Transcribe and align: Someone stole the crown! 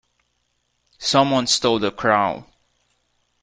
Someone 0.97 1.45
stole 1.45 1.77
the 1.77 1.91
crown! 1.91 2.45